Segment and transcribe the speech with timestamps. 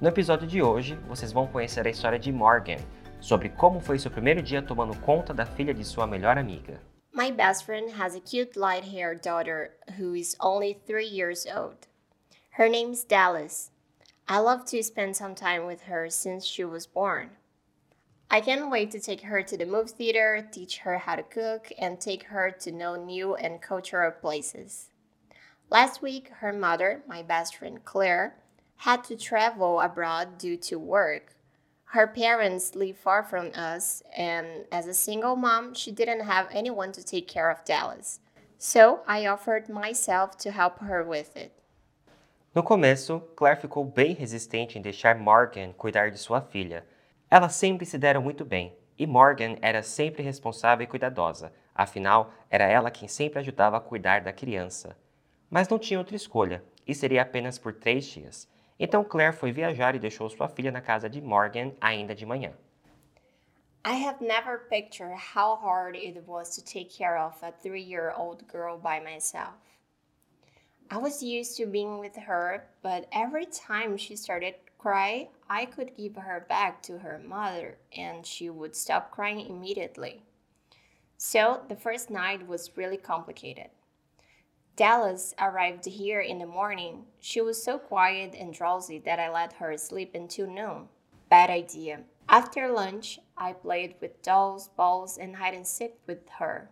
[0.00, 2.76] No episódio de hoje, vocês vão conhecer a história de Morgan,
[3.20, 6.80] sobre como foi seu primeiro dia tomando conta da filha de sua melhor amiga.
[7.12, 11.88] My best friend has a cute light haired daughter who is only three years old.
[12.56, 13.72] Her name's Dallas.
[14.28, 17.30] I love to spend some time with her since she was born.
[18.30, 21.72] I can't wait to take her to the movie theater, teach her how to cook,
[21.76, 24.90] and take her to know new and cultural places.
[25.70, 28.36] Last week, her mother, my best friend Claire,
[28.78, 31.34] had to travel abroad due to work.
[31.92, 36.92] Her parents live far from us, and as a single mom, she didn't have anyone
[36.92, 38.20] to take care of Dallas.
[38.58, 41.52] So I offered myself to help her with it.
[42.54, 46.84] No começo, Claire ficou bem resistente em deixar Morgan cuidar de sua filha.
[47.30, 52.64] Elas sempre se deram muito bem, e Morgan era sempre responsável e cuidadosa, afinal, era
[52.64, 54.96] ela quem sempre ajudava a cuidar da criança.
[55.48, 58.48] Mas não tinha outra escolha, e seria apenas por três dias.
[58.78, 62.52] Então Claire foi viajar e deixou sua filha na casa de Morgan ainda de manhã.
[63.84, 68.12] I have never pictured how hard it was to take care of a three year
[68.16, 69.56] old girl by myself.
[70.90, 75.96] I was used to being with her, but every time she started cry, I could
[75.96, 80.22] give her back to her mother and she would stop crying immediately.
[81.16, 83.70] So the first night was really complicated.
[84.78, 87.06] Dallas arrived here in the morning.
[87.18, 90.84] She was so quiet and drowsy that I let her sleep until noon.
[91.28, 92.02] Bad idea.
[92.28, 96.70] After lunch, I played with dolls, balls, and hide and seek with her.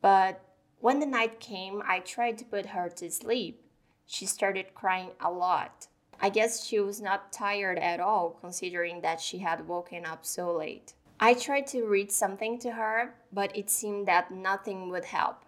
[0.00, 0.40] But
[0.78, 3.64] when the night came, I tried to put her to sleep.
[4.06, 5.88] She started crying a lot.
[6.20, 10.56] I guess she was not tired at all, considering that she had woken up so
[10.56, 10.94] late.
[11.18, 15.45] I tried to read something to her, but it seemed that nothing would help.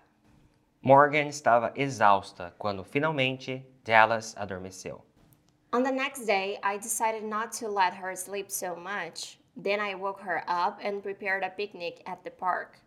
[0.82, 5.02] Morgan estava exausta quando finalmente Dallas adormeceu.
[5.72, 9.38] On the next day, I decided not to let her sleep so much.
[9.56, 12.78] Then I woke her up and prepared a picnic at the park.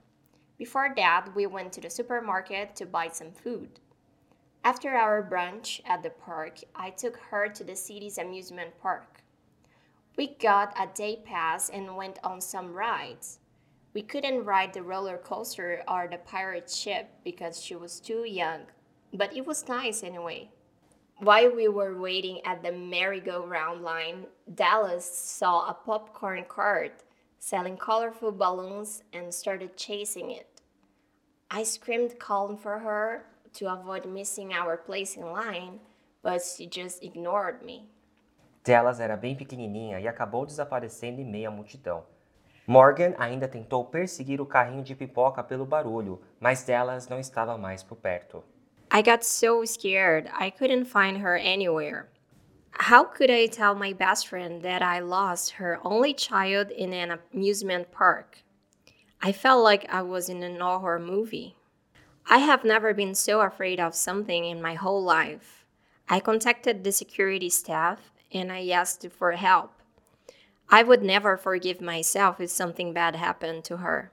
[0.58, 3.80] Before that, we went to the supermarket to buy some food.
[4.64, 9.22] After our brunch at the park, I took her to the city's amusement park.
[10.16, 13.40] We got a day pass and went on some rides.
[13.94, 18.62] We couldn't ride the roller coaster or the pirate ship because she was too young,
[19.14, 20.50] but it was nice anyway.
[21.18, 24.26] While we were waiting at the merry-go-round line,
[24.56, 27.04] Dallas saw a popcorn cart
[27.38, 30.48] selling colorful balloons and started chasing it.
[31.52, 33.26] I screamed calling for her
[33.56, 35.80] to avoid missing our place in line,
[36.24, 37.90] but she just ignored me.
[38.64, 42.06] Dallas era bem pequenininha e acabou desaparecendo em meio à multidão.
[42.68, 47.84] Morgan ainda tentou perseguir o carrinho de pipoca pelo barulho, mas Dallas não estava mais
[47.84, 48.44] por perto.
[48.92, 52.10] I got so scared, I couldn't find her anywhere.
[52.74, 57.20] How could I tell my best friend that I lost her only child in an
[57.34, 58.44] amusement park?
[59.22, 61.56] I felt like I was in an horror movie.
[62.30, 65.66] I have never been so afraid of something in my whole life.
[66.10, 69.81] I contacted the security staff and I asked for help.
[70.70, 74.12] I would never forgive myself if something bad happened to her.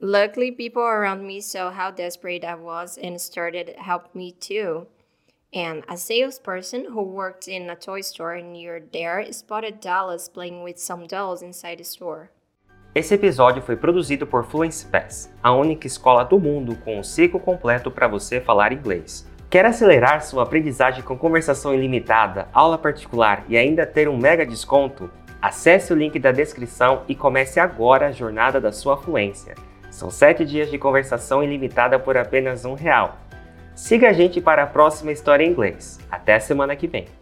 [0.00, 4.86] Luckily, people around me saw how desperate I was and started to help me too.
[5.52, 10.78] And a salesperson who worked in a toy store near there spotted Dallas playing with
[10.78, 12.30] some dolls inside the store.
[12.94, 17.38] Esse episódio foi produzido por Fluency Pass, a única escola do mundo com o ciclo
[17.38, 19.26] completo para você falar inglês.
[19.50, 25.10] Quer acelerar sua aprendizagem com conversação ilimitada, aula particular e ainda ter um mega desconto?
[25.40, 29.54] Acesse o link da descrição e comece agora a jornada da sua fluência.
[29.90, 33.16] São 7 dias de conversação ilimitada por apenas um real.
[33.74, 36.00] Siga a gente para a próxima história em inglês.
[36.10, 37.17] Até semana que vem!